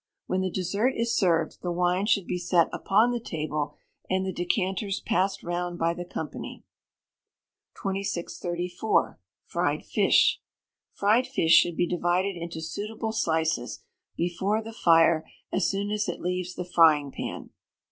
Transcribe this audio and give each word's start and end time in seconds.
When 0.25 0.41
the 0.41 0.49
dessert 0.49 0.95
is 0.97 1.15
served, 1.15 1.61
the 1.61 1.71
wine 1.71 2.07
should 2.07 2.25
be 2.25 2.39
set 2.39 2.69
upon 2.73 3.11
the 3.11 3.19
table, 3.19 3.75
and 4.09 4.25
the 4.25 4.33
decanters 4.33 4.99
passed 4.99 5.43
round 5.43 5.77
by 5.77 5.93
the 5.93 6.05
company. 6.05 6.63
2634. 7.75 9.19
Fried 9.45 9.85
Fish. 9.85 10.41
Fried 10.91 11.27
fish 11.27 11.53
should 11.53 11.77
be 11.77 11.85
divided 11.85 12.35
into 12.35 12.61
suitable 12.61 13.11
slices, 13.11 13.83
before 14.17 14.63
the 14.63 14.73
fire, 14.73 15.23
as 15.51 15.69
soon 15.69 15.91
as 15.91 16.09
it 16.09 16.19
leaves 16.19 16.55
the 16.55 16.65
frying 16.65 17.11
pan. 17.11 17.51